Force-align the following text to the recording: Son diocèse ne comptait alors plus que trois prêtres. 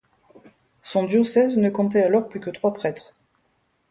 Son 0.81 1.03
diocèse 1.03 1.59
ne 1.59 1.69
comptait 1.69 2.01
alors 2.01 2.27
plus 2.27 2.39
que 2.39 2.49
trois 2.49 2.73
prêtres. 2.73 3.13